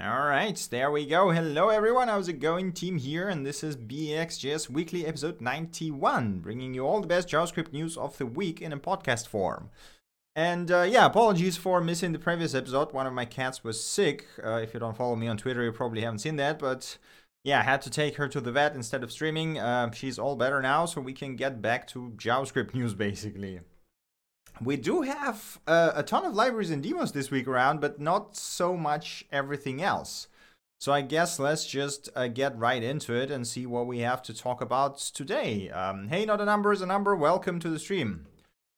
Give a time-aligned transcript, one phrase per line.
[0.00, 1.32] All right, there we go.
[1.32, 2.08] Hello, everyone.
[2.08, 2.72] How's it going?
[2.72, 7.74] Team here, and this is BXJS Weekly episode 91, bringing you all the best JavaScript
[7.74, 9.68] news of the week in a podcast form.
[10.34, 12.94] And uh, yeah, apologies for missing the previous episode.
[12.94, 14.26] One of my cats was sick.
[14.42, 16.58] Uh, if you don't follow me on Twitter, you probably haven't seen that.
[16.58, 16.96] But
[17.44, 19.58] yeah, I had to take her to the vet instead of streaming.
[19.58, 23.60] Uh, she's all better now, so we can get back to JavaScript news basically.
[24.60, 28.36] We do have uh, a ton of libraries and demos this week around, but not
[28.36, 30.28] so much everything else.
[30.78, 34.22] So I guess let's just uh, get right into it and see what we have
[34.24, 35.70] to talk about today.
[35.70, 37.14] Um, hey, not a number is a number.
[37.14, 38.26] Welcome to the stream.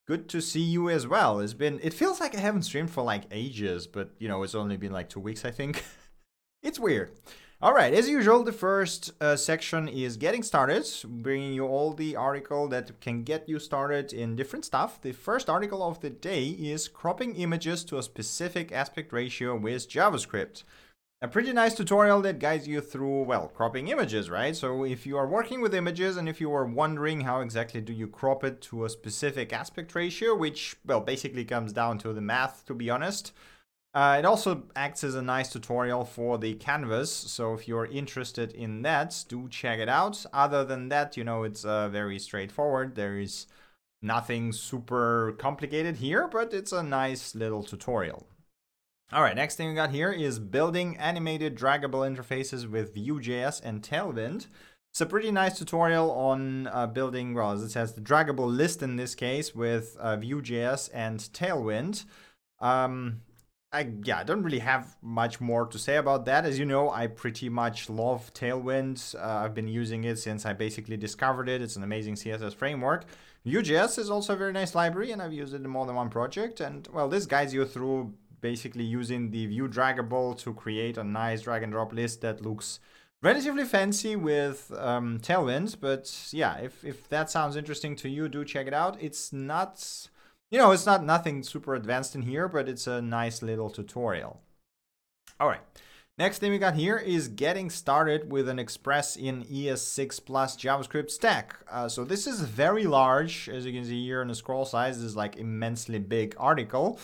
[0.07, 1.41] Good to see you as well.
[1.41, 4.55] It's been it feels like I haven't streamed for like ages, but you know, it's
[4.55, 5.83] only been like 2 weeks I think.
[6.63, 7.13] it's weird.
[7.63, 12.17] All right, as usual, the first uh, section is getting started, bringing you all the
[12.17, 15.01] article that can get you started in different stuff.
[15.01, 19.89] The first article of the day is cropping images to a specific aspect ratio with
[19.89, 20.65] JavaScript.
[21.23, 24.55] A pretty nice tutorial that guides you through, well, cropping images, right?
[24.55, 27.95] So if you are working with images and if you are wondering how exactly do
[27.95, 32.21] you crop it to a specific aspect ratio, which, well, basically comes down to the
[32.21, 33.33] math, to be honest,
[33.95, 38.53] uh, it also acts as a nice tutorial for the canvas, so if you're interested
[38.53, 40.27] in that, do check it out.
[40.33, 42.97] Other than that, you know, it's uh, very straightforward.
[42.97, 43.47] There is
[44.03, 48.27] nothing super complicated here, but it's a nice little tutorial.
[49.13, 53.81] All right, next thing we got here is building animated draggable interfaces with Vue.js and
[53.81, 54.49] Tailwind.
[54.91, 58.83] It's a pretty nice tutorial on uh, building, well, as it says, the draggable list
[58.83, 62.07] in this case with uh, Vue.js and Tailwind.
[62.61, 63.21] Um,
[63.75, 66.45] I, yeah, I don't really have much more to say about that.
[66.45, 69.17] As you know, I pretty much love Tailwind.
[69.17, 71.61] Uh, I've been using it since I basically discovered it.
[71.61, 73.05] It's an amazing CSS framework.
[73.45, 76.09] Vue.js is also a very nice library, and I've used it in more than one
[76.09, 76.61] project.
[76.61, 81.43] And well, this guides you through basically using the Vue draggable to create a nice
[81.43, 82.79] drag and drop list that looks
[83.23, 85.77] relatively fancy with um, Tailwind.
[85.81, 89.03] But yeah, if, if that sounds interesting to you, do check it out.
[89.03, 90.09] It's not,
[90.55, 94.41] you know, it's not nothing super advanced in here, but it's a nice little tutorial.
[95.41, 95.59] All right.
[96.17, 101.11] Next thing we got here is getting started with an Express in ES6 Plus JavaScript
[101.11, 101.57] stack.
[101.69, 104.99] Uh, so this is very large, as you can see here in the scroll size,
[104.99, 107.01] this is like immensely big article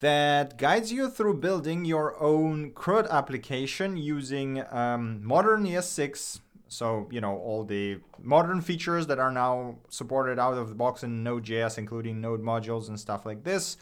[0.00, 6.40] that guides you through building your own CRUD application using um, modern ES6.
[6.70, 11.02] So, you know, all the modern features that are now supported out of the box
[11.02, 13.76] in Node.js, including node modules and stuff like this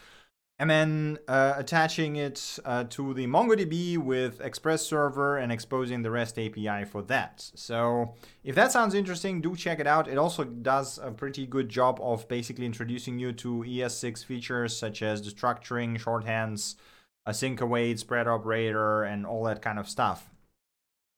[0.58, 6.10] and then uh, attaching it uh, to the MongoDB with Express Server and exposing the
[6.10, 7.48] REST API for that.
[7.54, 10.08] So if that sounds interesting, do check it out.
[10.08, 15.00] It also does a pretty good job of basically introducing you to ES6 features such
[15.00, 16.74] as destructuring, shorthands,
[17.28, 20.28] async await, spread operator, and all that kind of stuff.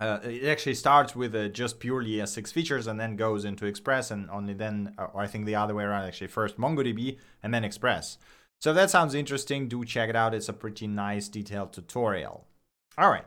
[0.00, 4.10] Uh, it actually starts with uh, just purely ES6 features and then goes into Express
[4.10, 7.52] and only then, uh, or I think the other way around actually, first MongoDB and
[7.52, 8.16] then Express.
[8.60, 10.34] So if that sounds interesting, do check it out.
[10.34, 12.46] It's a pretty nice detailed tutorial.
[12.96, 13.24] All right.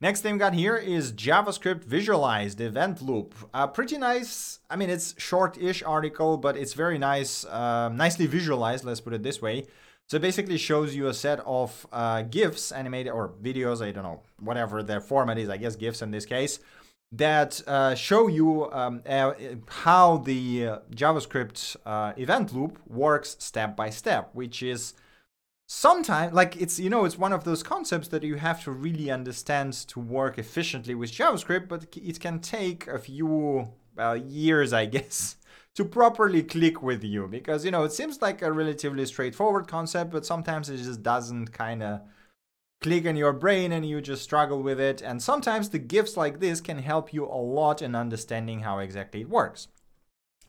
[0.00, 3.34] Next thing we got here is JavaScript visualized event loop.
[3.54, 4.58] Uh, pretty nice.
[4.68, 8.84] I mean, it's short-ish article, but it's very nice, uh, nicely visualized.
[8.84, 9.66] Let's put it this way.
[10.08, 13.84] So it basically shows you a set of uh, GIFs, animated or videos.
[13.84, 15.48] I don't know, whatever their format is.
[15.48, 16.60] I guess GIFs in this case
[17.12, 19.32] that uh, show you um, uh,
[19.68, 24.94] how the uh, JavaScript uh, event loop works step by step, which is
[25.68, 29.10] sometimes like it's you know it's one of those concepts that you have to really
[29.10, 33.72] understand to work efficiently with JavaScript, but it can take a few
[34.26, 35.36] years, I guess.
[35.76, 40.10] To properly click with you because you know it seems like a relatively straightforward concept,
[40.10, 42.00] but sometimes it just doesn't kind of
[42.80, 45.02] click in your brain and you just struggle with it.
[45.02, 49.20] And sometimes the GIFs like this can help you a lot in understanding how exactly
[49.20, 49.68] it works.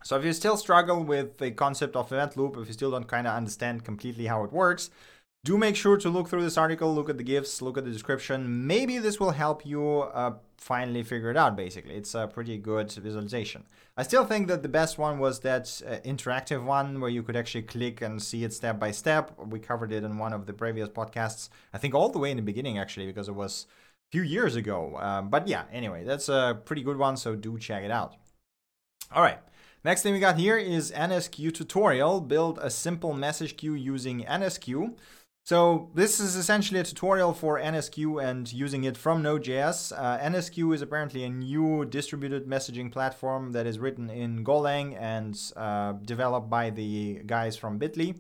[0.04, 3.08] So if you still struggle with the concept of event loop, if you still don't
[3.08, 4.90] kind of understand completely how it works,
[5.48, 7.90] do make sure to look through this article, look at the GIFs, look at the
[7.90, 8.68] description.
[8.68, 11.96] Maybe this will help you uh, finally figure it out, basically.
[11.96, 13.64] It's a pretty good visualization.
[13.96, 17.38] I still think that the best one was that uh, interactive one where you could
[17.38, 19.32] actually click and see it step by step.
[19.40, 22.36] We covered it in one of the previous podcasts, I think all the way in
[22.36, 24.98] the beginning, actually, because it was a few years ago.
[24.98, 28.18] Um, but yeah, anyway, that's a pretty good one, so do check it out.
[29.14, 29.40] All right.
[29.88, 32.20] Next thing we got here is NSQ tutorial.
[32.20, 34.98] Build a simple message queue using NSQ.
[35.48, 39.94] So this is essentially a tutorial for NSQ and using it from Node.js.
[39.98, 45.40] Uh, NSQ is apparently a new distributed messaging platform that is written in Golang and
[45.56, 48.20] uh, developed by the guys from Bitly.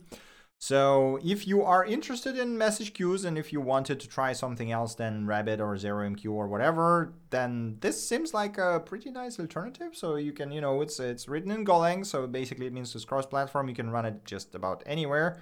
[0.59, 4.71] So if you are interested in message queues and if you wanted to try something
[4.71, 9.97] else than Rabbit or ZeroMQ or whatever, then this seems like a pretty nice alternative.
[9.97, 13.05] So you can, you know, it's it's written in Golang, so basically it means it's
[13.05, 13.67] cross-platform.
[13.67, 15.41] You can run it just about anywhere.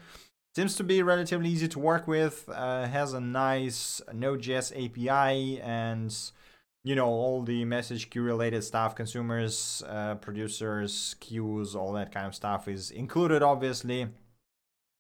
[0.56, 2.48] Seems to be relatively easy to work with.
[2.48, 6.16] Uh, has a nice Node.js API and
[6.84, 12.28] you know all the message queue related stuff consumers uh, producers queues all that kind
[12.28, 14.08] of stuff is included obviously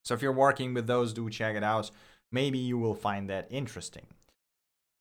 [0.05, 1.89] so if you're working with those, do check it out.
[2.31, 4.05] Maybe you will find that interesting.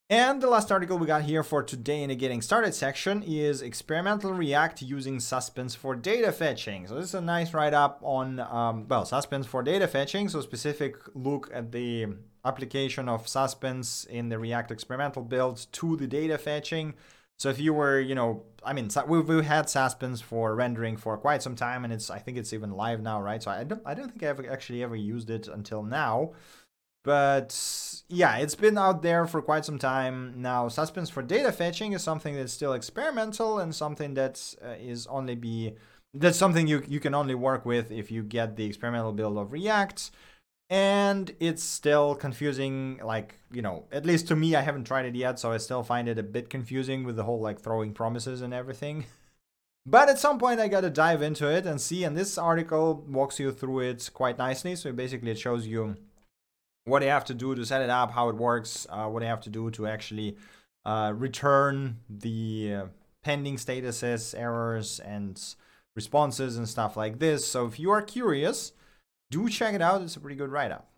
[0.07, 3.63] And the last article we got here for today in the getting started section is
[3.63, 6.85] experimental React using Suspense for data fetching.
[6.85, 10.29] So this is a nice write-up on, um, well, Suspense for data fetching.
[10.29, 12.05] So specific look at the
[12.45, 16.93] application of Suspense in the React experimental build to the data fetching.
[17.39, 21.17] So if you were, you know, I mean, we've, we've had Suspense for rendering for
[21.17, 23.41] quite some time, and it's I think it's even live now, right?
[23.41, 26.33] So I don't I don't think I ever actually ever used it until now,
[27.05, 30.33] but yeah, it's been out there for quite some time.
[30.41, 30.67] Now.
[30.67, 35.35] Suspense for data fetching is something that's still experimental and something that uh, is only
[35.35, 35.75] be
[36.15, 39.51] that's something you you can only work with if you get the experimental build of
[39.53, 40.11] React.
[40.67, 45.13] And it's still confusing like you know at least to me i haven't tried it
[45.13, 48.41] yet so i still find it a bit confusing with the whole like throwing promises
[48.41, 49.05] and everything.
[49.87, 53.39] But at some point i gotta dive into it and see and this article walks
[53.39, 54.75] you through it quite nicely.
[54.75, 55.95] So basically it shows you
[56.85, 59.27] what you have to do to set it up how it works uh, what you
[59.27, 60.37] have to do to actually
[60.85, 62.85] uh, return the uh,
[63.23, 65.55] pending statuses errors and
[65.95, 68.71] responses and stuff like this so if you are curious
[69.31, 70.01] do check it out.
[70.01, 70.89] It's a pretty good write up.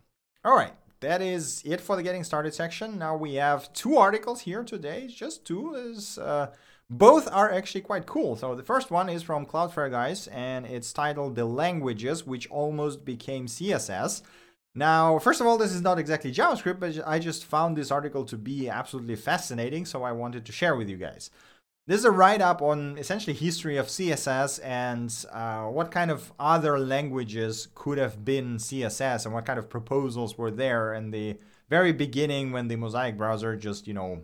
[0.44, 2.98] All right, that is it for the getting started section.
[2.98, 5.08] Now we have two articles here today.
[5.08, 6.48] Just two is uh,
[6.90, 8.36] both are actually quite cool.
[8.36, 13.04] So the first one is from Cloudflare guys, and it's titled "The Languages Which Almost
[13.04, 14.22] Became CSS."
[14.78, 18.24] Now, first of all, this is not exactly JavaScript, but I just found this article
[18.26, 21.30] to be absolutely fascinating, so I wanted to share with you guys.
[21.88, 26.78] This is a write-up on essentially history of CSS and uh, what kind of other
[26.78, 31.38] languages could have been CSS and what kind of proposals were there in the
[31.68, 34.22] very beginning when the Mosaic browser just, you know,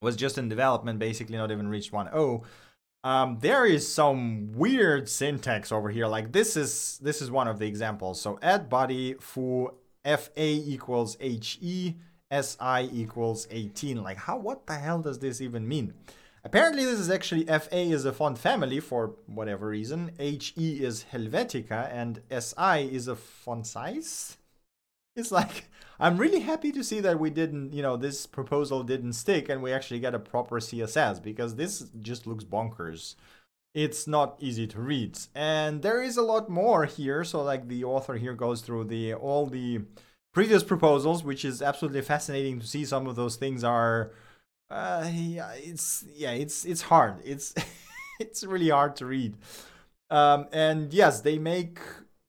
[0.00, 2.42] was just in development, basically not even reached 1.0.
[3.04, 6.06] Um, there is some weird syntax over here.
[6.06, 8.20] Like this is this is one of the examples.
[8.20, 9.74] So add body foo
[10.04, 11.96] fa equals he
[12.42, 14.02] si equals 18.
[14.02, 14.38] Like how?
[14.38, 15.94] What the hell does this even mean?
[16.44, 21.92] Apparently this is actually FA is a font family for whatever reason, HE is Helvetica,
[21.92, 24.38] and SI is a font size.
[25.18, 25.68] It's like,
[25.98, 29.62] I'm really happy to see that we didn't, you know, this proposal didn't stick and
[29.62, 33.16] we actually get a proper CSS because this just looks bonkers.
[33.74, 35.18] It's not easy to read.
[35.34, 37.24] And there is a lot more here.
[37.24, 39.80] So like the author here goes through the all the
[40.32, 44.12] previous proposals, which is absolutely fascinating to see some of those things are
[44.70, 47.20] uh, yeah, it's yeah, it's it's hard.
[47.24, 47.54] It's
[48.20, 49.36] it's really hard to read.
[50.10, 51.80] Um, and yes, they make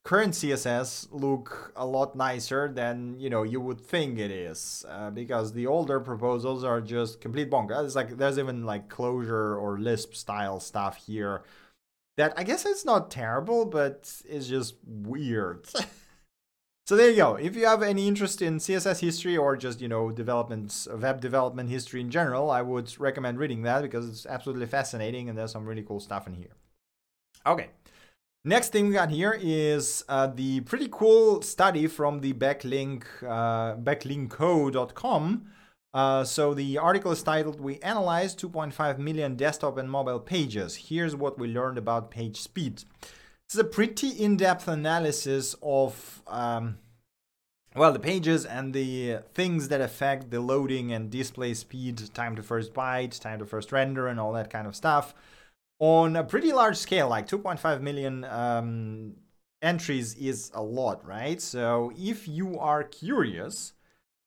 [0.10, 5.12] current CSS look a lot nicer than you know you would think it is, uh,
[5.12, 9.78] because the older proposals are just complete bonkers It's like there's even like Clojure or
[9.80, 11.44] Lisp style stuff here.
[12.18, 15.68] That I guess it's not terrible, but it's just weird.
[16.88, 17.36] So there you go.
[17.36, 21.70] If you have any interest in CSS history or just, you know, development, web development
[21.70, 25.68] history in general, I would recommend reading that because it's absolutely fascinating and there's some
[25.68, 26.56] really cool stuff in here.
[27.46, 27.70] Okay.
[28.46, 33.76] Next thing we got here is uh, the pretty cool study from the backlink, uh.
[35.94, 40.88] Uh, so the article is titled, We Analyzed 2.5 Million Desktop and Mobile Pages.
[40.88, 42.86] Here's what we learned about page speed.
[43.46, 46.78] It's a pretty in-depth analysis of um,
[47.76, 52.44] well the pages and the things that affect the loading and display speed, time to
[52.44, 55.14] first byte, time to first render, and all that kind of stuff
[55.80, 59.16] on a pretty large scale, like 2.5 million um,
[59.62, 61.42] entries is a lot, right?
[61.42, 63.74] So if you are curious,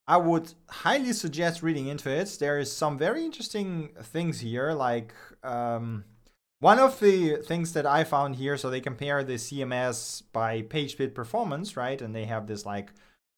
[0.06, 2.36] I would highly suggest reading into it.
[2.40, 5.12] There is some very interesting things here, like
[5.44, 6.04] um,
[6.58, 10.92] one of the things that I found here, so they compare the CMS by page
[10.92, 12.00] speed performance, right?
[12.00, 12.90] And they have this like,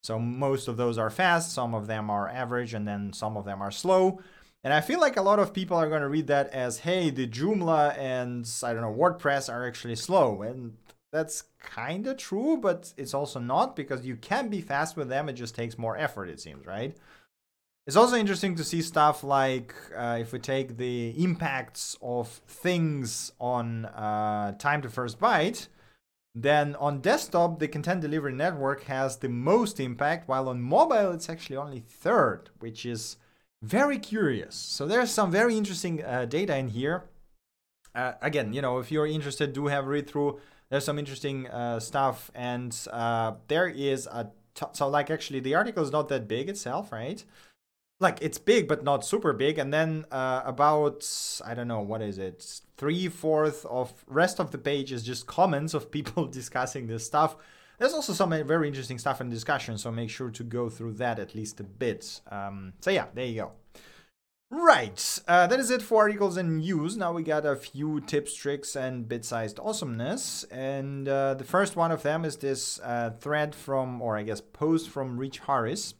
[0.03, 3.45] so most of those are fast, some of them are average, and then some of
[3.45, 4.21] them are slow.
[4.65, 7.11] And I feel like a lot of people are going to read that as, hey,
[7.11, 10.41] the Joomla and I don't know, WordPress are actually slow.
[10.41, 10.77] And
[11.13, 15.29] that's kind of true, but it's also not because you can be fast with them.
[15.29, 16.97] It just takes more effort, it seems, right?
[17.85, 23.33] It's also interesting to see stuff like uh, if we take the impacts of things
[23.39, 25.67] on uh, time to first byte,
[26.33, 31.29] then on desktop, the content delivery network has the most impact, while on mobile, it's
[31.29, 33.17] actually only third, which is
[33.65, 34.55] very curious.
[34.55, 37.05] So there's some very interesting uh, data in here.
[37.93, 40.39] Uh, again, you know, if you're interested, do have read through.
[40.69, 45.55] There's some interesting uh, stuff, and uh, there is a t- so like actually the
[45.55, 47.23] article is not that big itself, right?
[47.99, 51.07] like it's big but not super big and then uh, about
[51.45, 55.27] i don't know what is it three fourth of rest of the page is just
[55.27, 57.37] comments of people discussing this stuff
[57.77, 60.93] there's also some very interesting stuff in the discussion so make sure to go through
[60.93, 62.21] that at least a bit.
[62.31, 63.51] Um, so yeah there you go.
[64.51, 66.97] Right uh, that is it for articles and news.
[66.97, 70.43] Now we got a few tips tricks and bit-sized awesomeness.
[70.45, 74.41] And uh, the first one of them is this uh, thread from or i guess
[74.41, 75.95] post from rich harris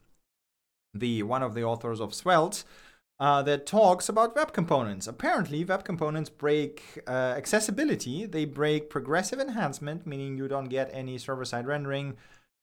[0.95, 2.63] the one of the authors of Svelte,
[3.19, 5.07] uh, that talks about web components.
[5.07, 8.25] Apparently, web components break uh, accessibility.
[8.25, 12.17] They break progressive enhancement, meaning you don't get any server-side rendering,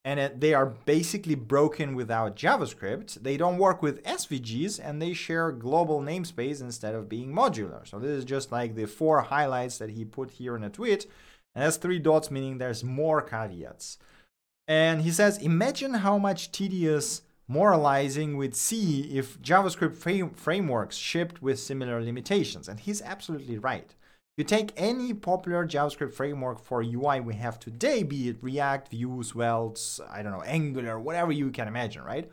[0.04, 3.23] and it, they are basically broken without JavaScript.
[3.23, 7.87] They don't work with SVGs, and they share global namespace instead of being modular.
[7.88, 11.06] So this is just like the four highlights that he put here in a tweet.
[11.54, 13.99] And that's three dots, meaning there's more caveats.
[14.66, 21.42] And he says, imagine how much tedious moralizing with C if JavaScript frame- frameworks shipped
[21.42, 22.68] with similar limitations.
[22.68, 23.94] And he's absolutely right.
[24.37, 29.22] You take any popular JavaScript framework for UI we have today, be it React, Vue,
[29.22, 32.30] Svelte, I don't know, Angular, whatever you can imagine, right?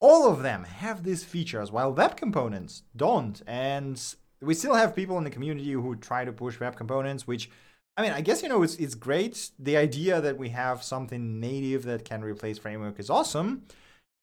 [0.00, 3.42] All of them have these features, while web components don't.
[3.46, 4.02] And
[4.40, 7.50] we still have people in the community who try to push web components, which
[7.96, 9.50] I mean, I guess you know it's it's great.
[9.58, 13.62] The idea that we have something native that can replace framework is awesome.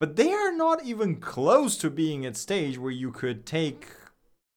[0.01, 3.86] But they are not even close to being at stage where you could take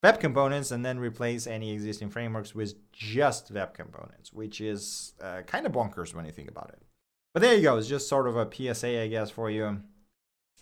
[0.03, 5.43] web components and then replace any existing frameworks with just web components, which is uh,
[5.43, 6.81] kind of bonkers when you think about it.
[7.35, 7.77] But there you go.
[7.77, 9.83] It's just sort of a PSA, I guess, for you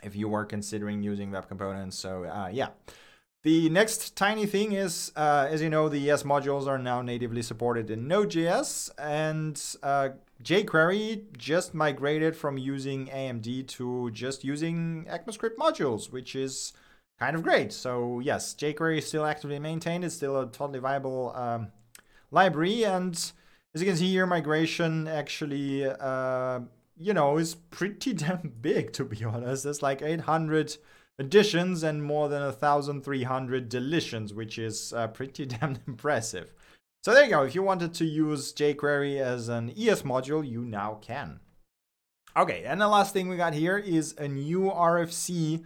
[0.02, 1.96] if you were considering using web components.
[1.96, 2.70] So uh, yeah.
[3.44, 7.42] The next tiny thing is, uh, as you know, the ES modules are now natively
[7.42, 10.10] supported in Node.js, and uh,
[10.42, 16.72] jQuery just migrated from using AMD to just using ECMAScript modules, which is
[17.18, 17.72] kind of great.
[17.72, 20.04] So yes, jQuery is still actively maintained.
[20.04, 21.68] It's still a totally viable um,
[22.30, 22.84] library.
[22.84, 23.14] And
[23.74, 26.60] as you can see here, migration actually, uh,
[26.96, 29.64] you know, is pretty damn big, to be honest.
[29.64, 30.76] There's like 800
[31.18, 36.52] additions and more than 1,300 deletions, which is uh, pretty damn impressive.
[37.02, 37.42] So there you go.
[37.42, 41.40] If you wanted to use jQuery as an ES module, you now can.
[42.36, 45.64] Okay, and the last thing we got here is a new RFC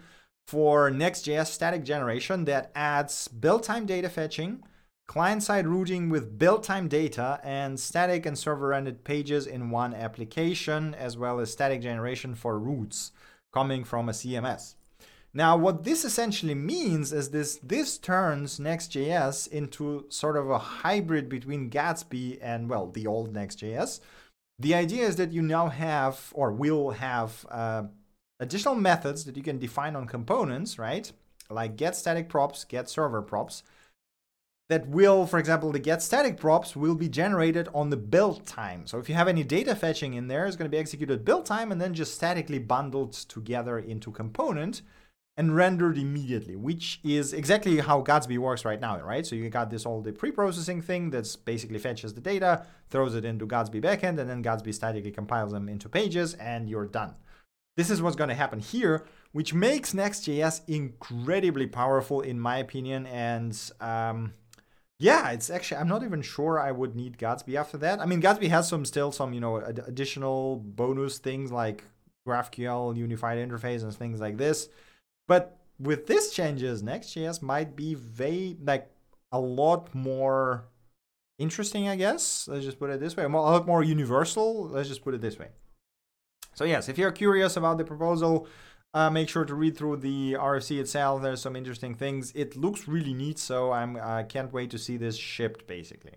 [0.48, 4.62] for Next.js static generation that adds build time data fetching,
[5.06, 9.92] client side routing with build time data, and static and server rendered pages in one
[9.92, 13.12] application, as well as static generation for routes
[13.52, 14.75] coming from a CMS.
[15.36, 21.28] Now, what this essentially means is this this turns Next.js into sort of a hybrid
[21.28, 24.00] between Gatsby and, well, the old Next.js.
[24.58, 27.82] The idea is that you now have, or will have, uh,
[28.40, 31.12] additional methods that you can define on components, right?
[31.50, 33.62] Like get static props, get server props.
[34.70, 38.86] That will, for example, the get static props will be generated on the build time.
[38.86, 41.44] So if you have any data fetching in there, it's going to be executed build
[41.44, 44.80] time and then just statically bundled together into component
[45.36, 49.26] and rendered immediately, which is exactly how Gatsby works right now, right?
[49.26, 53.24] So you got this all the pre-processing thing that's basically fetches the data, throws it
[53.24, 57.14] into Gatsby backend, and then Gatsby statically compiles them into pages, and you're done.
[57.76, 63.04] This is what's going to happen here, which makes Next.js incredibly powerful, in my opinion.
[63.04, 64.32] And um,
[64.98, 68.00] yeah, it's actually I'm not even sure I would need Gatsby after that.
[68.00, 71.84] I mean, Gatsby has some still some you know ad- additional bonus things like
[72.26, 74.70] GraphQL unified interface and things like this
[75.26, 78.90] but with these changes, Next.js might be very like
[79.32, 80.64] a lot more
[81.38, 82.48] interesting, I guess.
[82.48, 83.24] Let's just put it this way.
[83.24, 84.68] A lot more universal.
[84.68, 85.48] Let's just put it this way.
[86.54, 88.48] So yes, if you're curious about the proposal,
[88.94, 91.20] uh, make sure to read through the RFC itself.
[91.20, 92.32] There's some interesting things.
[92.34, 96.14] It looks really neat, so I'm I can't wait to see this shipped, basically.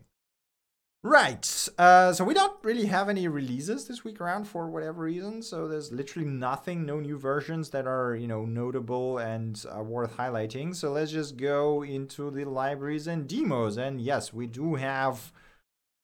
[1.02, 1.70] Right.
[1.78, 5.42] Uh, so we don't really have any releases this week around for whatever reason.
[5.42, 10.18] So there's literally nothing, no new versions that are you know notable and uh, worth
[10.18, 10.76] highlighting.
[10.76, 13.78] So let's just go into the libraries and demos.
[13.78, 15.32] And yes, we do have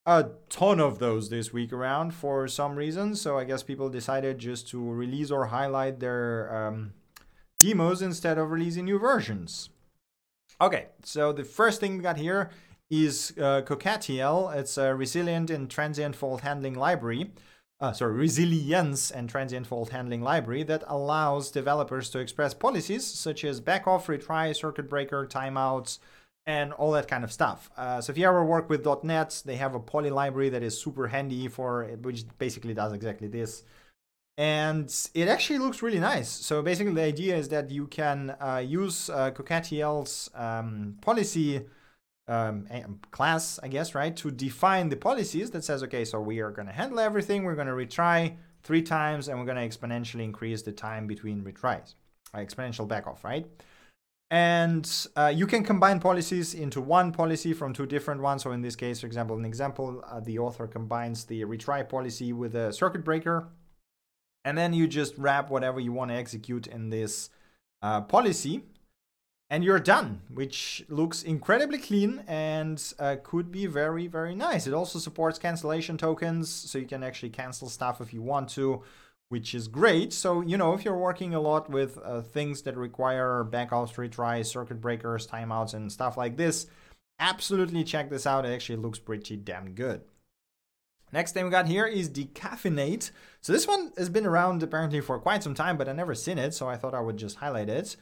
[0.06, 3.16] a ton of those this week around for some reason.
[3.16, 6.94] So I guess people decided just to release or highlight their um,
[7.60, 9.70] demos instead of releasing new versions.
[10.62, 12.50] Okay, so the first thing we got here
[12.90, 13.62] is uh.
[14.56, 17.32] It's a resilient and transient fault handling library.
[17.80, 23.44] Uh, sorry, resilience and transient fault handling library that allows developers to express policies such
[23.44, 26.00] as backoff, retry, circuit breaker, timeouts,
[26.46, 27.70] and all that kind of stuff.
[27.76, 30.80] Uh, so if you ever work with .NET, they have a Polly library that is
[30.80, 33.64] super handy for which basically does exactly this.
[34.38, 36.30] And it actually looks really nice.
[36.30, 39.32] So basically, the idea is that you can uh, use uh,
[40.34, 41.62] um, policy
[42.28, 42.68] um,
[43.12, 46.68] class, I guess, right, to define the policies that says, okay, so we are going
[46.68, 50.64] to handle everything, we're going to retry three times, and we're going to exponentially increase
[50.64, 51.94] the time between retries,
[52.34, 53.46] uh, exponential backoff, right?
[54.32, 58.42] And uh, you can combine policies into one policy from two different ones.
[58.42, 62.34] So in this case, for example, an example, uh, the author combines the retry policy
[62.34, 63.50] with a circuit breaker,
[64.44, 67.30] and then you just wrap whatever you want to execute in this
[67.84, 68.64] uh, policy
[69.50, 74.66] and you're done, which looks incredibly clean and uh, could be very, very nice.
[74.66, 78.82] It also supports cancellation tokens, so you can actually cancel stuff if you want to,
[79.30, 80.14] which is great.
[80.14, 84.48] So, you know, if you're working a lot with uh, things that require backups, retries,
[84.48, 86.66] circuit breakers, timeouts, and stuff like this,
[87.20, 88.46] absolutely check this out.
[88.46, 90.02] It actually looks pretty damn good.
[91.12, 93.12] Next thing we got here is Decaffeinate.
[93.42, 96.40] So this one has been around apparently for quite some time, but I never seen
[96.40, 97.96] it, so I thought I would just highlight it.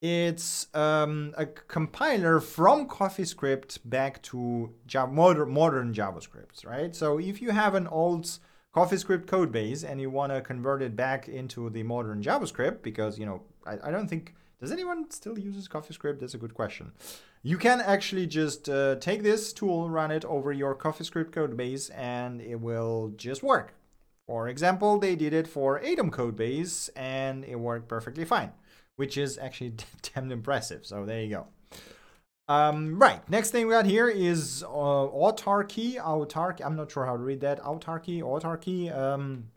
[0.00, 6.96] It's um, a compiler from CoffeeScript back to Java, modern, modern JavaScript, right?
[6.96, 8.38] So if you have an old
[8.74, 13.18] CoffeeScript code base and you want to convert it back into the modern JavaScript, because,
[13.18, 16.20] you know, I, I don't think, does anyone still uses CoffeeScript?
[16.20, 16.92] That's a good question.
[17.42, 21.90] You can actually just uh, take this tool, run it over your CoffeeScript code base,
[21.90, 23.74] and it will just work.
[24.26, 28.52] For example, they did it for Atom code base, and it worked perfectly fine
[28.96, 29.74] which is actually
[30.14, 30.84] damn impressive.
[30.86, 31.46] So there you go.
[32.48, 35.96] Um, right, next thing we got here is uh, autarky.
[35.96, 36.64] Autarky.
[36.64, 37.62] I'm not sure how to read that.
[37.62, 38.22] Autarky.
[38.22, 38.96] Autarky.
[38.96, 39.50] Um,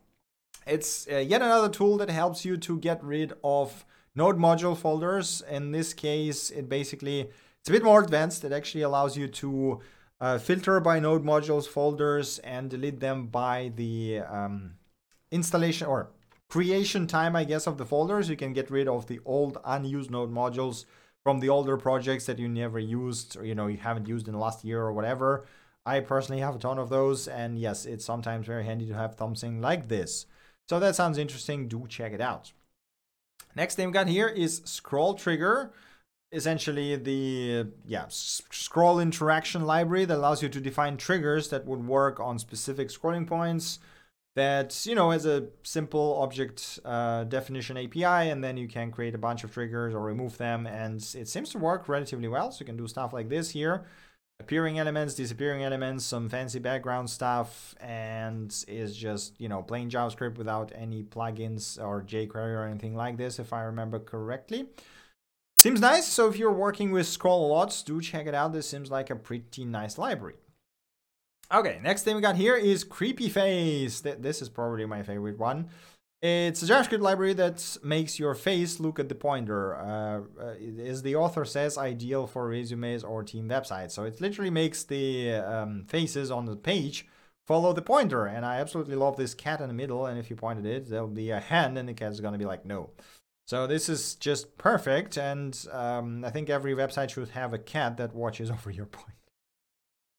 [0.67, 3.83] it's uh, yet another tool that helps you to get rid of
[4.15, 5.41] node module folders.
[5.49, 8.43] In this case, it basically it's a bit more advanced.
[8.43, 9.81] It actually allows you to
[10.21, 14.75] uh, filter by node modules folders and delete them by the um,
[15.31, 16.11] installation or
[16.53, 18.29] creation time, I guess, of the folders.
[18.29, 20.85] You can get rid of the old unused node modules
[21.23, 24.33] from the older projects that you never used or you know you haven't used in
[24.33, 25.45] the last year or whatever.
[25.83, 29.15] I personally have a ton of those, and yes, it's sometimes very handy to have
[29.17, 30.27] something like this.
[30.69, 31.67] So that sounds interesting.
[31.67, 32.51] Do check it out.
[33.55, 35.73] Next thing we got here is scroll trigger.
[36.31, 42.19] Essentially, the yeah scroll interaction library that allows you to define triggers that would work
[42.19, 43.79] on specific scrolling points
[44.35, 49.15] that you know as a simple object uh, definition API, and then you can create
[49.15, 52.51] a bunch of triggers or remove them, and it seems to work relatively well.
[52.51, 53.85] So you can do stuff like this here,
[54.39, 60.37] appearing elements, disappearing elements, some fancy background stuff, and is just you know plain JavaScript
[60.37, 64.67] without any plugins or jQuery or anything like this, if I remember correctly.
[65.59, 66.07] Seems nice.
[66.07, 68.51] So if you're working with scroll a lot, do check it out.
[68.51, 70.35] This seems like a pretty nice library.
[71.53, 74.01] Okay, next thing we got here is Creepy Face.
[74.01, 75.69] This is probably my favorite one.
[76.19, 79.75] It's a JavaScript library that makes your face look at the pointer.
[79.75, 83.91] Uh, uh, as the author says, ideal for resumes or team websites.
[83.91, 87.05] So it literally makes the um, faces on the page
[87.45, 88.25] follow the pointer.
[88.25, 90.07] And I absolutely love this cat in the middle.
[90.07, 92.39] And if you pointed it, there'll be a hand and the cat is going to
[92.39, 92.89] be like, no.
[93.45, 95.17] So this is just perfect.
[95.17, 99.17] And um, I think every website should have a cat that watches over your point.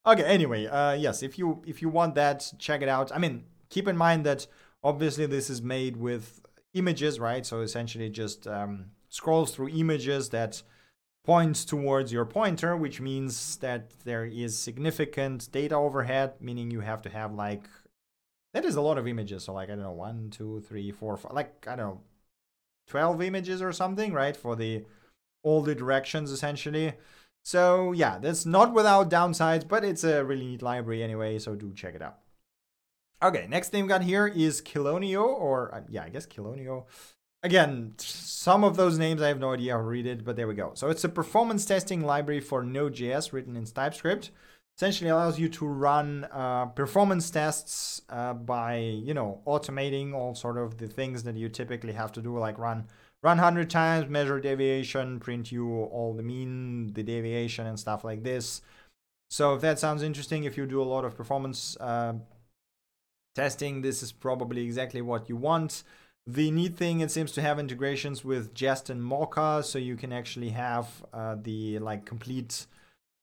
[0.07, 3.11] Okay, anyway, uh, yes, if you if you want that, check it out.
[3.13, 4.47] I mean, keep in mind that
[4.83, 6.41] obviously this is made with
[6.75, 7.45] images, right?
[7.47, 10.63] So essentially just um, scrolls through images that
[11.25, 17.01] points towards your pointer, which means that there is significant data overhead, meaning you have
[17.03, 17.65] to have like
[18.53, 19.45] that is a lot of images.
[19.45, 22.01] So like I don't know, one, two, three, four, five, like I don't know,
[22.87, 24.37] twelve images or something, right?
[24.37, 24.85] For the
[25.43, 26.93] all the directions essentially.
[27.45, 31.73] So yeah, that's not without downsides, but it's a really neat library anyway, so do
[31.75, 32.19] check it out.
[33.23, 36.85] Okay, next thing we got here is Kelonio, or uh, yeah, I guess Kelonio.
[37.43, 40.49] Again, some of those names I have no idea how to read it, but there
[40.49, 40.73] we go.
[40.75, 44.31] So it's a performance testing library for Node.js written in TypeScript.
[44.77, 50.59] Essentially allows you to run uh, performance tests uh, by, you know, automating all sort
[50.59, 52.89] of the things that you typically have to do, like run
[53.25, 58.23] run 100 times, measure deviation, print you all the mean, the deviation, and stuff like
[58.23, 58.61] this.
[59.31, 62.13] So if that sounds interesting, if you do a lot of performance uh,
[63.35, 65.85] testing, this is probably exactly what you want.
[66.27, 70.13] The neat thing, it seems to have integrations with Jest and Mocha, so you can
[70.13, 72.67] actually have uh, the like complete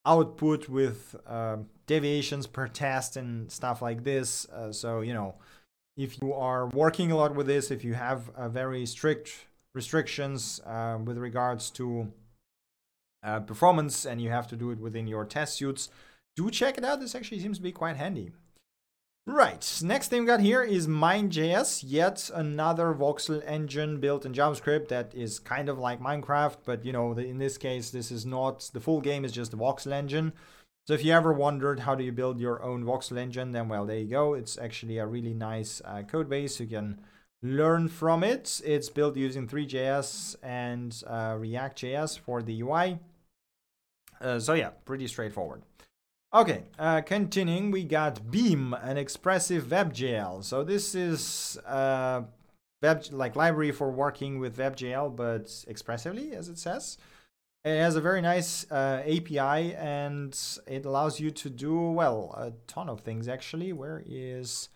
[0.03, 4.49] output with uh, deviations per test and stuff like this.
[4.49, 5.35] Uh, so, you know,
[5.95, 10.59] if you are working a lot with this, if you have a very strict restrictions
[10.65, 12.11] uh, with regards to
[13.23, 15.89] uh, performance and you have to do it within your test suits,
[16.35, 16.99] do check it out.
[16.99, 18.31] This actually seems to be quite handy.
[19.27, 24.87] Right, next thing we got here is Mine.js, yet another voxel engine built in JavaScript
[24.87, 28.71] that is kind of like Minecraft, but you know, in this case, this is not,
[28.73, 30.33] the full game is just a voxel engine.
[30.87, 33.85] So if you ever wondered how do you build your own voxel engine, then well,
[33.85, 34.33] there you go.
[34.33, 36.59] It's actually a really nice uh, code base.
[36.59, 36.99] You can
[37.41, 38.61] learn from it.
[38.63, 42.99] It's built using Three.js and uh, React.js for the UI.
[44.19, 45.63] Uh, so yeah, pretty straightforward.
[46.33, 50.43] Okay, uh, continuing, we got Beam, an expressive WebGL.
[50.45, 52.21] So this is uh,
[52.81, 56.97] web like library for working with WebGL, but expressively, as it says.
[57.65, 62.53] It has a very nice uh, API, and it allows you to do well a
[62.65, 63.27] ton of things.
[63.27, 64.69] Actually, where is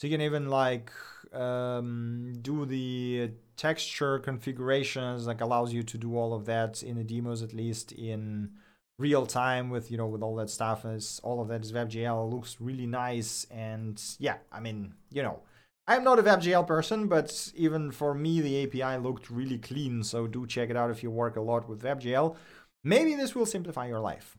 [0.00, 0.90] so you can even like
[1.34, 7.04] um, do the texture configurations, like allows you to do all of that in the
[7.04, 8.52] demos, at least in
[8.98, 10.86] real time with you know with all that stuff.
[10.86, 13.46] Is all of that is WebGL looks really nice.
[13.50, 15.40] And yeah I mean you know
[15.86, 20.02] I'm not a WebGL person but even for me the API looked really clean.
[20.02, 22.36] So do check it out if you work a lot with WebGL
[22.82, 24.38] maybe this will simplify your life.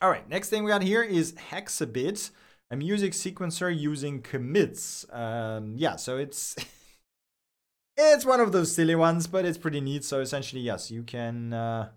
[0.00, 2.30] All right next thing we got here is Hexabit
[2.70, 6.56] a music sequencer using commits um, yeah so it's
[7.96, 11.52] it's one of those silly ones but it's pretty neat so essentially yes you can
[11.52, 11.88] uh,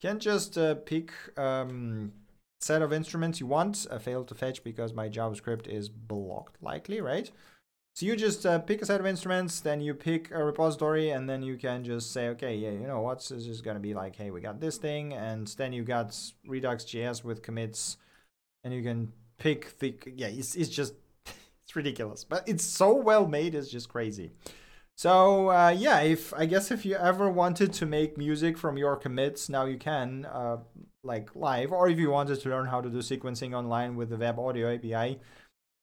[0.00, 2.12] can just uh, pick um,
[2.60, 3.86] set of instruments you want.
[4.00, 7.30] Failed to fetch because my JavaScript is blocked likely, right?
[7.94, 11.30] So you just uh, pick a set of instruments, then you pick a repository, and
[11.30, 14.16] then you can just say, okay, yeah, you know what's this is gonna be like,
[14.16, 16.14] hey, we got this thing, and then you got
[16.46, 17.96] Redux.js with commits,
[18.64, 20.94] and you can pick the yeah, it's it's just
[21.26, 24.30] it's ridiculous, but it's so well made, it's just crazy.
[24.96, 28.96] So uh, yeah, if I guess if you ever wanted to make music from your
[28.96, 30.58] commits, now you can, uh,
[31.02, 34.16] like live, or if you wanted to learn how to do sequencing online with the
[34.16, 35.20] Web Audio API,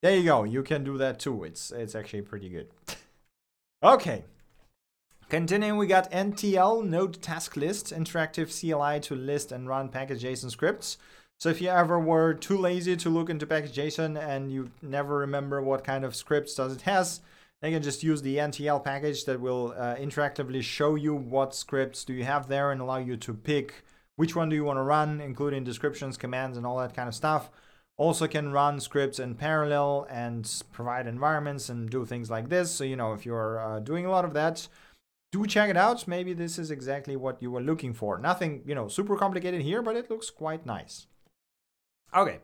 [0.01, 0.43] there you go.
[0.43, 1.43] You can do that too.
[1.43, 2.69] It's it's actually pretty good.
[3.83, 4.23] okay.
[5.29, 10.51] Continuing, we got NTL Node Task List, interactive CLI to list and run package JSON
[10.51, 10.97] scripts.
[11.39, 15.61] So if you ever were too lazy to look into package.json and you never remember
[15.61, 17.19] what kind of scripts does it has,
[17.61, 21.55] then you can just use the NTL package that will uh, interactively show you what
[21.55, 23.83] scripts do you have there and allow you to pick
[24.15, 27.15] which one do you want to run, including descriptions, commands, and all that kind of
[27.15, 27.49] stuff.
[27.97, 32.71] Also can run scripts in parallel and provide environments and do things like this.
[32.71, 34.67] So, you know, if you're uh, doing a lot of that,
[35.31, 36.07] do check it out.
[36.07, 38.17] Maybe this is exactly what you were looking for.
[38.17, 41.07] Nothing, you know, super complicated here, but it looks quite nice.
[42.15, 42.39] Okay,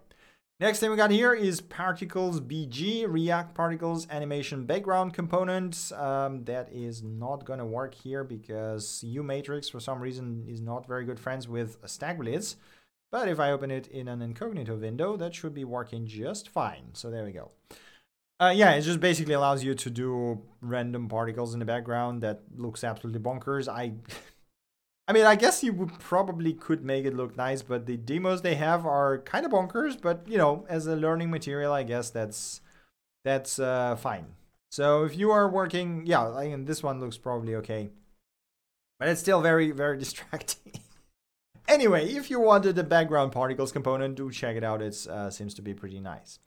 [0.61, 5.89] Next thing we got here is Particles BG, React Particles Animation Background Component.
[5.95, 11.05] Um, that is not gonna work here because UMatrix for some reason is not very
[11.05, 12.55] good friends with StackBlitz.
[13.09, 16.89] But if I open it in an incognito window, that should be working just fine.
[16.91, 17.51] So there we go.
[18.41, 22.41] Uh, yeah, it just basically allows you to do random particles in the background that
[22.57, 23.69] looks absolutely bonkers.
[23.69, 23.93] I
[25.09, 28.43] I mean, I guess you would probably could make it look nice, but the demos
[28.43, 29.99] they have are kind of bonkers.
[29.99, 32.61] But you know, as a learning material, I guess that's
[33.25, 34.27] that's uh, fine.
[34.69, 37.89] So if you are working, yeah, I mean, this one looks probably okay,
[38.99, 40.73] but it's still very very distracting.
[41.67, 44.79] anyway, if you wanted the background particles component, do check it out.
[44.79, 46.37] It uh, seems to be pretty nice.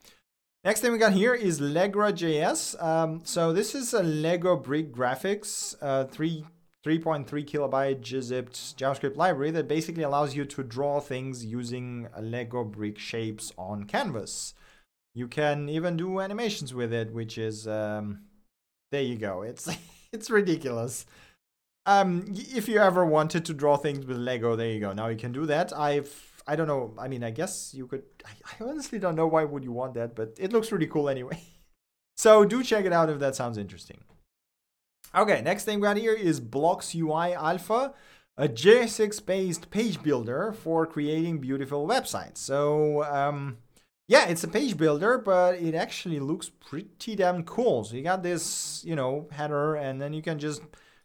[0.63, 2.81] Next thing we got here is Legra.js.
[2.81, 6.45] Um, so this is a Lego brick graphics, uh, three
[6.85, 12.99] 3.3 kilobyte gzipped JavaScript library that basically allows you to draw things using Lego brick
[12.99, 14.53] shapes on canvas.
[15.15, 18.23] You can even do animations with it, which is um,
[18.91, 19.43] there you go.
[19.43, 19.69] It's
[20.11, 21.05] it's ridiculous.
[21.85, 24.93] Um, if you ever wanted to draw things with Lego, there you go.
[24.93, 25.77] Now you can do that.
[25.77, 26.93] I've I don't know.
[26.97, 28.03] I mean, I guess you could.
[28.25, 28.31] I,
[28.65, 31.41] I honestly don't know why would you want that, but it looks really cool anyway.
[32.17, 33.99] so do check it out if that sounds interesting.
[35.15, 37.93] Okay, next thing we got here is Blocks UI Alpha,
[38.35, 42.37] a JSX based page builder for creating beautiful websites.
[42.37, 43.57] So, um,
[44.07, 47.83] yeah, it's a page builder, but it actually looks pretty damn cool.
[47.83, 50.63] So you got this, you know, header, and then you can just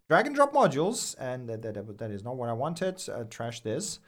[0.09, 3.07] drag and drop modules, and that, that, that is not what I wanted.
[3.11, 3.99] Uh, trash this.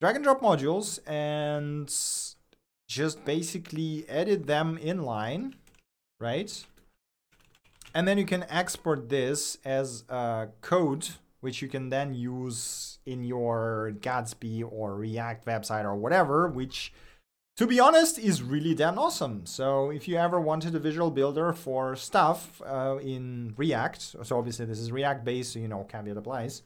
[0.00, 1.94] Drag and drop modules, and
[2.88, 5.52] just basically edit them inline,
[6.18, 6.64] right?
[7.94, 11.08] And then you can export this as a code,
[11.40, 16.92] which you can then use in your Gatsby or React website or whatever, which
[17.56, 19.46] to be honest, is really damn awesome.
[19.46, 24.66] So if you ever wanted a visual builder for stuff uh, in React, so obviously
[24.66, 26.62] this is React based, so you know caveat applies.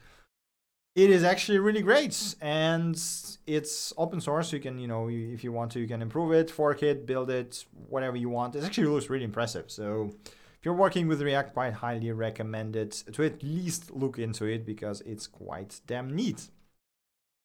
[0.95, 3.01] It is actually really great, and
[3.47, 4.49] it's open source.
[4.49, 7.07] So you can, you know, if you want to, you can improve it, fork it,
[7.07, 8.57] build it, whatever you want.
[8.57, 9.71] It actually looks really impressive.
[9.71, 10.15] So
[10.59, 14.67] if you're working with React, quite highly recommend it to at least look into it
[14.67, 16.49] because it's quite damn neat.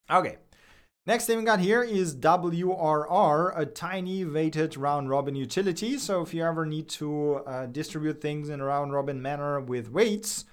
[0.10, 0.38] Okay,
[1.06, 5.98] Next thing we got here is WRR, a tiny weighted round robin utility.
[5.98, 9.92] So if you ever need to uh, distribute things in a round robin manner with
[9.92, 10.46] weights,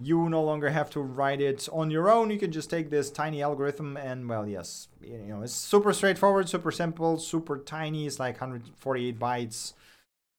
[0.00, 2.30] you no longer have to write it on your own.
[2.30, 6.48] You can just take this tiny algorithm and well, yes, you know, it's super straightforward,
[6.48, 8.08] super simple, super tiny.
[8.08, 9.74] It's like 148 bytes.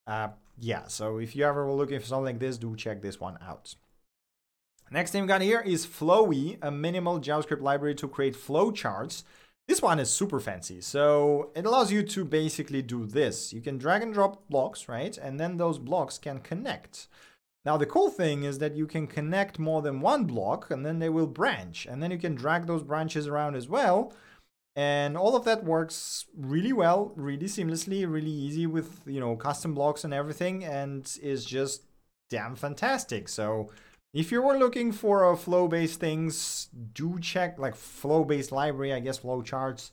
[0.05, 0.27] Uh,
[0.59, 3.37] yeah, so if you ever were looking for something like this, do check this one
[3.41, 3.75] out.
[4.89, 9.23] Next thing we got here is Flowy, a minimal JavaScript library to create flowcharts.
[9.67, 10.79] This one is super fancy.
[10.79, 13.51] So it allows you to basically do this.
[13.51, 15.17] You can drag and drop blocks, right?
[15.17, 17.07] And then those blocks can connect.
[17.65, 20.99] Now the cool thing is that you can connect more than one block and then
[20.99, 21.85] they will branch.
[21.85, 24.13] And then you can drag those branches around as well.
[24.77, 29.73] And all of that works really well, really seamlessly, really easy with, you know, custom
[29.73, 31.81] blocks and everything and is just
[32.29, 33.27] damn fantastic.
[33.27, 33.71] So
[34.13, 39.17] if you were looking for a flow-based things, do check like flow-based library, I guess
[39.17, 39.91] flow charts.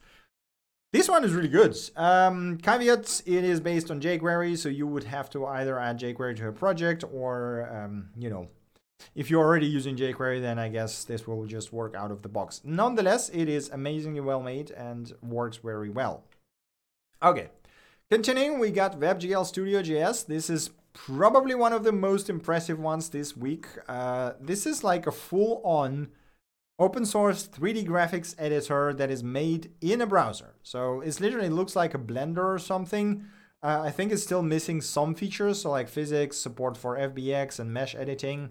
[0.92, 1.74] This one is really good.
[1.96, 6.36] Um, caveats, it is based on jQuery, so you would have to either add jQuery
[6.36, 8.48] to a project or, um, you know,
[9.14, 12.28] if you're already using jQuery, then I guess this will just work out of the
[12.28, 12.60] box.
[12.64, 16.24] Nonetheless, it is amazingly well made and works very well.
[17.22, 17.48] Okay,
[18.10, 20.26] continuing, we got WebGL Studio JS.
[20.26, 23.66] This is probably one of the most impressive ones this week.
[23.88, 26.08] Uh, this is like a full on
[26.78, 30.54] open source 3D graphics editor that is made in a browser.
[30.62, 33.24] So it literally looks like a Blender or something.
[33.62, 37.72] Uh, I think it's still missing some features, so like physics, support for FBX and
[37.72, 38.50] mesh editing.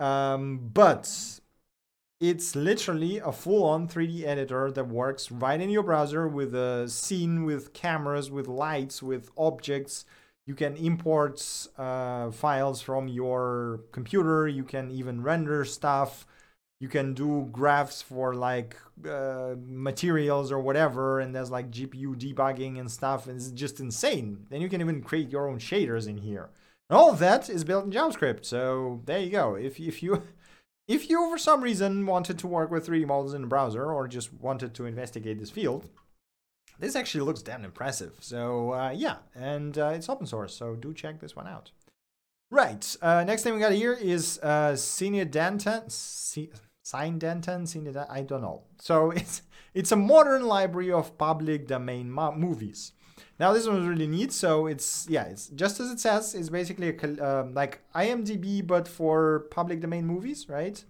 [0.00, 1.40] Um, but
[2.20, 6.88] it's literally a full on 3D editor that works right in your browser with a
[6.88, 10.04] scene, with cameras, with lights, with objects
[10.50, 11.40] you can import
[11.78, 14.48] uh, files from your computer.
[14.48, 16.26] You can even render stuff.
[16.80, 18.76] You can do graphs for like
[19.08, 23.28] uh, materials or whatever, and there's like GPU debugging and stuff.
[23.28, 24.46] And it's just insane.
[24.50, 26.50] Then you can even create your own shaders in here.
[26.90, 28.44] And all of that is built in JavaScript.
[28.44, 29.54] So there you go.
[29.54, 30.24] If if you
[30.88, 34.08] if you for some reason wanted to work with 3D models in a browser or
[34.08, 35.88] just wanted to investigate this field,
[36.80, 38.14] this actually looks damn impressive.
[38.18, 41.70] So uh, yeah, and uh, it's open source, so do check this one out.
[42.50, 45.86] Right, uh, next thing we got here is uh, Cinedantan,
[46.84, 48.62] Cinedantan, I don't know.
[48.80, 49.42] So it's
[49.74, 52.90] it's a modern library of public domain movies.
[53.38, 54.32] Now this one was really neat.
[54.32, 56.34] So it's yeah, it's just as it says.
[56.34, 60.84] It's basically a, um, like IMDb but for public domain movies, right?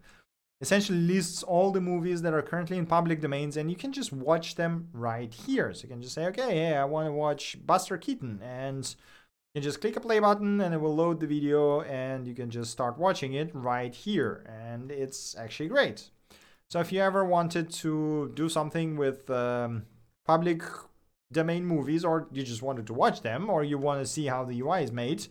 [0.60, 4.12] essentially lists all the movies that are currently in public domains and you can just
[4.12, 5.72] watch them right here.
[5.72, 8.94] So you can just say, okay, hey, I want to watch Buster Keaton and
[9.54, 12.50] you just click a play button and it will load the video and you can
[12.50, 14.44] just start watching it right here.
[14.48, 16.10] And it's actually great.
[16.68, 19.86] So if you ever wanted to do something with um,
[20.26, 20.62] public
[21.32, 24.44] domain movies or you just wanted to watch them or you want to see how
[24.44, 25.26] the UI is made,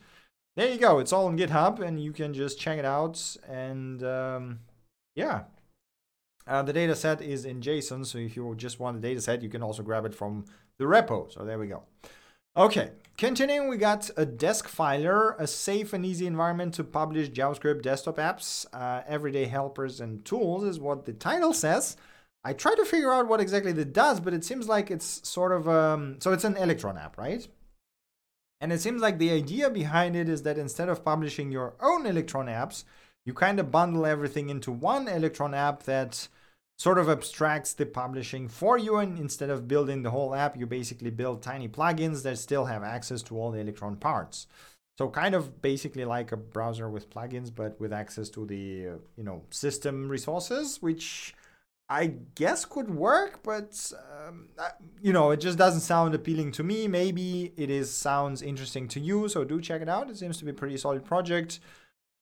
[0.56, 1.00] there you go.
[1.00, 4.60] It's all on GitHub and you can just check it out and um,
[5.16, 5.44] yeah.
[6.48, 9.44] Uh, the data set is in JSON, so if you just want the data set,
[9.44, 10.46] you can also grab it from
[10.80, 11.32] the repo.
[11.32, 11.84] So there we go.
[12.58, 18.18] Okay, continuing, we got a Deskfiler, a safe and easy environment to publish JavaScript desktop
[18.18, 18.66] apps.
[18.74, 21.96] Uh, everyday helpers and tools is what the title says.
[22.44, 25.52] I tried to figure out what exactly it does, but it seems like it's sort
[25.52, 27.48] of um, so it's an Electron app, right?
[28.62, 32.06] And it seems like the idea behind it is that instead of publishing your own
[32.06, 32.84] Electron apps,
[33.26, 36.28] you kind of bundle everything into one Electron app that
[36.78, 38.98] sort of abstracts the publishing for you.
[38.98, 42.84] And instead of building the whole app, you basically build tiny plugins that still have
[42.84, 44.48] access to all the Electron parts.
[44.98, 48.92] So kind of basically like a browser with plugins, but with access to the uh,
[49.16, 51.34] you know system resources, which
[51.90, 53.92] I guess could work, but
[54.28, 54.50] um,
[55.02, 56.88] you know it just doesn't sound appealing to me.
[56.88, 60.10] Maybe it is sounds interesting to you, so do check it out.
[60.10, 61.60] It seems to be a pretty solid project.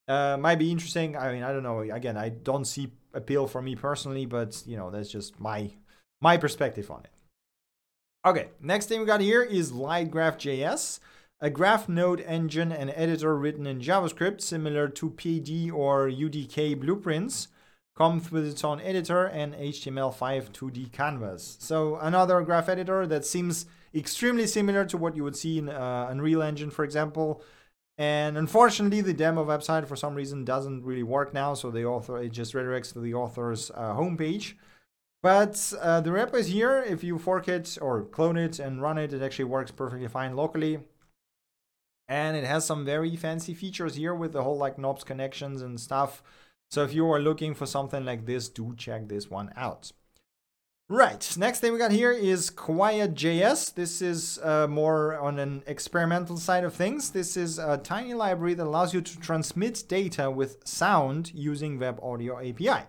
[0.08, 1.18] Uh, might be interesting.
[1.18, 1.82] I mean, I don't know.
[1.82, 5.72] Again, I don't see appeal for me personally, but you know, that's just my
[6.22, 7.12] my perspective on it.
[8.26, 11.00] Okay, next thing we got here is LiteGraph.js,
[11.42, 17.50] a graph node engine and editor written in JavaScript, similar to PD or UDK blueprints.
[17.98, 21.58] Comes with its own editor and HTML5 2D canvas.
[21.60, 26.08] So another graph editor that seems extremely similar to what you would see in uh,
[26.10, 27.42] Unreal Engine, for example.
[27.98, 31.56] And unfortunately, the demo website for some reason doesn't really work now.
[31.56, 34.54] So the author it just redirects to the author's uh, homepage.
[35.24, 36.84] But uh, the repo is here.
[36.88, 40.36] If you fork it or clone it and run it, it actually works perfectly fine
[40.36, 40.80] locally.
[42.08, 45.80] And it has some very fancy features here with the whole like knobs connections and
[45.80, 46.22] stuff.
[46.70, 49.92] So if you are looking for something like this, do check this one out.
[50.90, 53.74] Right, next thing we got here is Quiet.js.
[53.74, 57.10] This is uh, more on an experimental side of things.
[57.10, 62.00] This is a tiny library that allows you to transmit data with sound using Web
[62.02, 62.86] Audio API.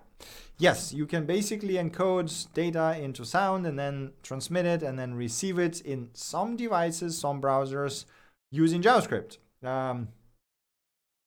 [0.59, 5.59] Yes, you can basically encode data into sound and then transmit it and then receive
[5.59, 8.05] it in some devices, some browsers
[8.53, 9.39] using JavaScript.
[9.65, 10.09] Um,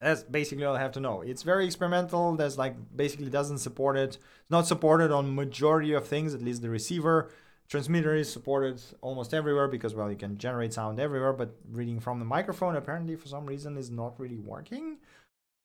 [0.02, 1.22] that's basically all I have to know.
[1.22, 2.36] It's very experimental.
[2.36, 4.16] There's like basically doesn't support it.
[4.16, 7.30] It's not supported on majority of things, at least the receiver.
[7.70, 12.20] Transmitter is supported almost everywhere because well you can generate sound everywhere, but reading from
[12.20, 14.98] the microphone apparently for some reason is not really working.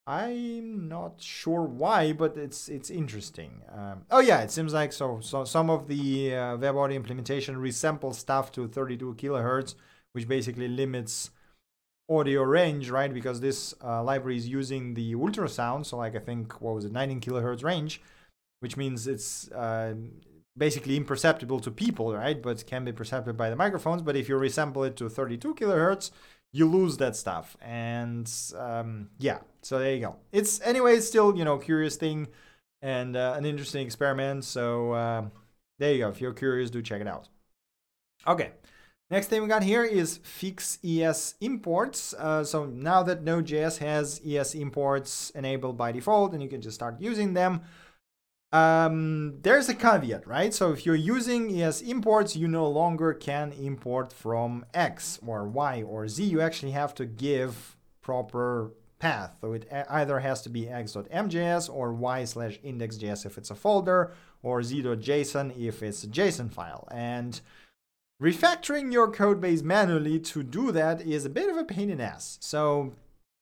[0.06, 3.62] I'm not sure why, but it's it's interesting.
[3.74, 5.18] Um, oh yeah, it seems like so.
[5.20, 9.74] So some of the uh, web audio implementation resamples stuff to 32 kilohertz,
[10.12, 11.30] which basically limits
[12.08, 13.12] audio range, right?
[13.12, 16.92] Because this uh, library is using the ultrasound, so like I think what was it,
[16.92, 18.00] 19 kilohertz range,
[18.60, 19.94] which means it's uh,
[20.56, 22.40] basically imperceptible to people, right?
[22.40, 24.02] But can be perceived by the microphones.
[24.02, 26.10] But if you resample it to 32 kilohertz,
[26.52, 27.56] you lose that stuff.
[27.60, 30.16] And um, yeah, so there you go.
[30.32, 32.28] It's anyway, it's still you know curious thing
[32.82, 34.44] and uh, an interesting experiment.
[34.44, 35.24] So uh,
[35.78, 36.08] there you go.
[36.08, 37.28] If you're curious, do check it out.
[38.26, 38.52] Okay.
[39.08, 42.12] Next thing we got here is fix ES imports.
[42.14, 46.74] Uh, so now that Node.js has ES imports enabled by default and you can just
[46.74, 47.62] start using them,
[48.52, 50.52] um, there's a caveat, right?
[50.52, 55.82] So if you're using ES imports, you no longer can import from X or Y
[55.82, 56.24] or Z.
[56.24, 59.36] You actually have to give proper path.
[59.40, 64.12] So it either has to be x.mjs or y slash index.js if it's a folder
[64.42, 66.88] or z.json if it's a JSON file.
[66.90, 67.40] And
[68.22, 71.98] Refactoring your code base manually to do that is a bit of a pain in
[71.98, 72.38] the ass.
[72.40, 72.94] So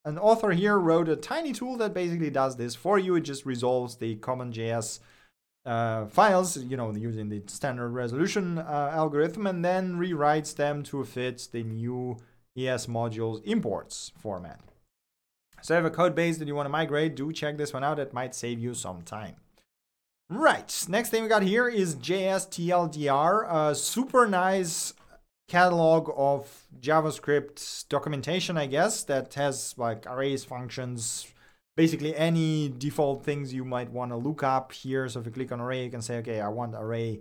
[0.04, 3.14] an author here wrote a tiny tool that basically does this for you.
[3.14, 4.98] It just resolves the CommonJS
[5.64, 11.04] uh, files, you know, using the standard resolution uh, algorithm, and then rewrites them to
[11.04, 12.16] fit the new
[12.58, 14.60] ES modules imports format.
[15.62, 17.72] So if you have a code base that you want to migrate, do check this
[17.72, 18.00] one out.
[18.00, 19.36] It might save you some time.
[20.36, 22.50] Right, next thing we got here is JS
[23.48, 24.92] a super nice
[25.46, 31.32] catalog of JavaScript documentation, I guess, that has like arrays, functions,
[31.76, 35.08] basically any default things you might want to look up here.
[35.08, 37.20] So if you click on array, you can say, okay, I want array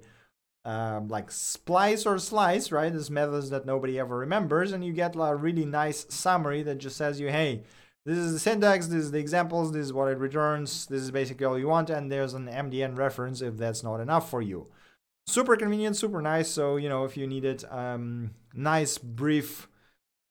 [0.65, 2.91] um, like splice or slice, right?
[2.91, 6.97] These methods that nobody ever remembers, and you get a really nice summary that just
[6.97, 7.61] says you, hey,
[8.05, 11.11] this is the syntax, this is the examples, this is what it returns, this is
[11.11, 14.67] basically all you want, and there's an MDN reference if that's not enough for you.
[15.25, 16.49] Super convenient, super nice.
[16.49, 19.69] So, you know, if you needed um, nice, brief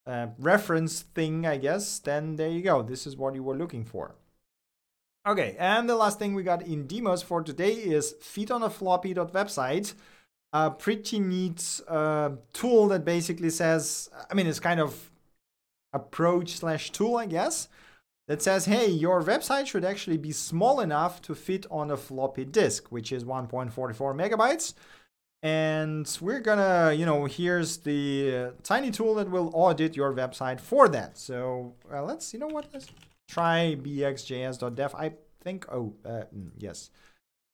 [0.07, 2.83] uh, reference thing, I guess, then there you go.
[2.83, 4.17] This is what you were looking for.
[5.27, 9.95] Okay, and the last thing we got in demos for today is fitonaFloppy.website.
[10.53, 15.12] A pretty neat uh, tool that basically says, I mean, it's kind of
[15.93, 17.69] approach slash tool, I guess,
[18.29, 22.45] that says, hey, your website should actually be small enough to fit on a floppy
[22.45, 24.75] disk, which is 1.44 megabytes.
[25.43, 30.61] And we're gonna, you know, here's the uh, tiny tool that will audit your website
[30.61, 31.19] for that.
[31.19, 32.87] So uh, let's, you know what, let's
[33.29, 34.95] try bxjs.dev.
[34.95, 36.91] I think, oh, uh, mm, yes.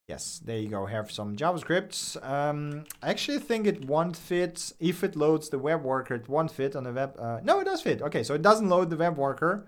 [0.08, 0.86] Yes, there you go.
[0.86, 2.16] Have some JavaScript.
[2.26, 6.14] Um, I actually think it won't fit if it loads the web worker.
[6.14, 7.14] It won't fit on the web.
[7.18, 8.00] Uh, no, it does fit.
[8.00, 9.66] Okay, so it doesn't load the web worker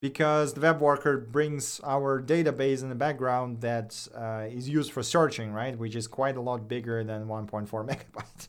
[0.00, 5.02] because the web worker brings our database in the background that uh, is used for
[5.02, 5.76] searching, right?
[5.76, 8.48] Which is quite a lot bigger than 1.4 megabytes.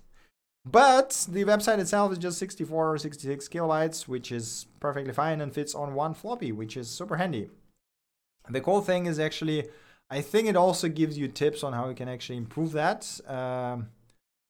[0.69, 5.51] But the website itself is just 64 or 66 kilobytes, which is perfectly fine and
[5.51, 7.49] fits on one floppy, which is super handy.
[8.49, 9.67] The cool thing is actually
[10.09, 13.19] I think it also gives you tips on how you can actually improve that.
[13.27, 13.89] Um,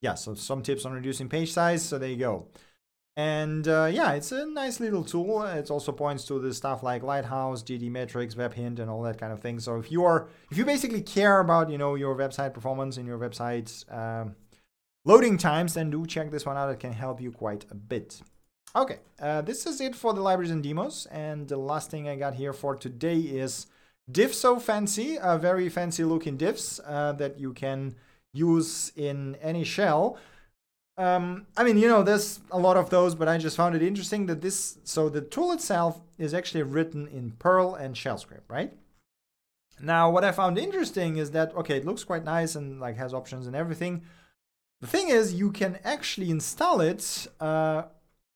[0.02, 1.84] yeah, so some tips on reducing page size.
[1.84, 2.48] So there you go.
[3.16, 5.42] And uh, yeah, it's a nice little tool.
[5.42, 9.40] It also points to the stuff like Lighthouse, GTmetrix, WebHint, and all that kind of
[9.40, 9.60] thing.
[9.60, 13.08] So if you are, if you basically care about, you know, your website performance and
[13.08, 14.36] your website um,
[15.04, 16.70] loading times, then do check this one out.
[16.70, 18.22] It can help you quite a bit.
[18.76, 21.08] Okay, uh, this is it for the libraries and demos.
[21.10, 23.66] And the last thing I got here for today is
[24.10, 27.96] Diff-so-fancy, uh, very fancy looking diffs uh, that you can
[28.34, 30.18] use in any shell.
[30.98, 33.84] Um, I mean, you know, there's a lot of those, but I just found it
[33.84, 38.50] interesting that this, so the tool itself is actually written in Perl and shell script,
[38.50, 38.74] right?
[39.80, 43.14] Now, what I found interesting is that, okay, it looks quite nice and like has
[43.14, 44.04] options and everything.
[44.82, 47.84] The thing is, you can actually install it uh,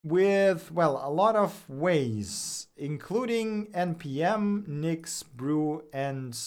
[0.03, 6.37] with, well, a lot of ways, including npm, nix, brew, and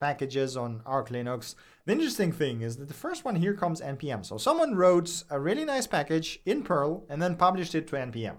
[0.00, 1.54] packages on Arch Linux.
[1.84, 4.24] The interesting thing is that the first one here comes npm.
[4.24, 8.36] So someone wrote a really nice package in Perl and then published it to npm.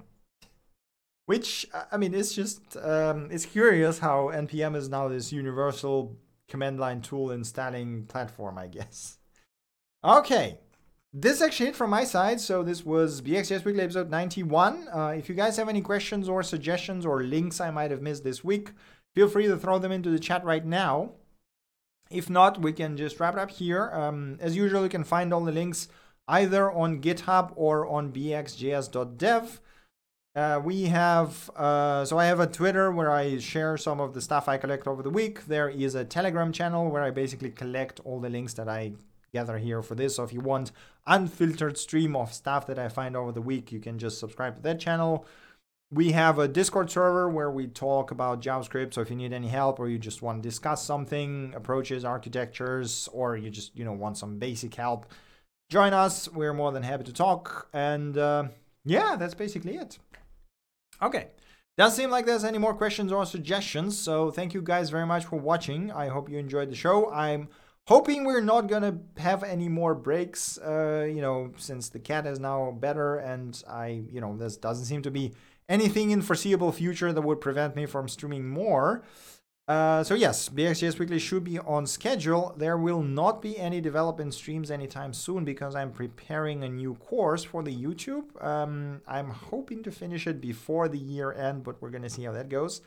[1.26, 6.18] Which, I mean, it's just, um, it's curious how npm is now this universal
[6.48, 9.18] command line tool installing platform, I guess.
[10.04, 10.58] Okay,
[11.14, 12.39] this is actually it from my side.
[12.39, 14.88] So this was BXJS Weekly episode 91.
[14.88, 18.24] Uh, if you guys have any questions or suggestions or links I might have missed
[18.24, 18.72] this week,
[19.14, 21.12] feel free to throw them into the chat right now.
[22.09, 23.89] If not, we can just wrap it up here.
[23.91, 25.88] Um, as usual, you can find all the links
[26.28, 29.62] either on GitHub or on bxjs.dev.
[30.34, 34.22] Uh, we have, uh, so I have a Twitter where I share some of the
[34.22, 35.45] stuff I collect over the week.
[35.45, 38.93] There is a Telegram channel where I basically collect all the links that I
[39.34, 40.16] gather here for this.
[40.16, 40.72] So if you want
[41.08, 44.62] unfiltered stream of stuff that I find over the week, you can just subscribe to
[44.62, 45.26] that channel
[45.92, 48.94] we have a Discord server where we talk about JavaScript.
[48.94, 53.10] So if you need any help or you just want to discuss something, approaches, architectures,
[53.12, 55.06] or you just you know want some basic help,
[55.70, 56.30] join us.
[56.32, 57.68] We're more than happy to talk.
[57.74, 58.46] And uh,
[58.86, 60.00] yeah, that's basically it.
[61.02, 61.28] Okay.
[61.78, 63.98] Doesn't seem like there's any more questions or suggestions.
[63.98, 65.92] So thank you guys very much for watching.
[65.92, 67.12] I hope you enjoyed the show.
[67.12, 67.50] I'm
[67.88, 70.58] hoping we're not gonna have any more breaks.
[70.58, 74.86] Uh, you know, since the cat is now better, and I, you know, this doesn't
[74.86, 75.34] seem to be
[75.68, 79.04] anything in foreseeable future that would prevent me from streaming more.
[79.68, 82.54] Uh, so yes, BXJS Weekly should be on schedule.
[82.58, 87.46] There will not be any development streams anytime soon because I'm preparing a new course
[87.46, 88.44] for the YouTube.
[88.44, 92.34] Um, I'm hoping to finish it before the year end, but we're gonna see how
[92.34, 92.82] that goes.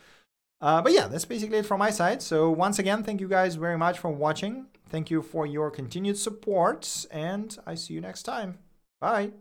[0.60, 2.20] Uh, but yeah, that's basically it from my side.
[2.20, 4.66] So once again, thank you guys very much for watching.
[4.94, 8.58] Thank you for your continued support, and I see you next time.
[9.00, 9.32] Bye.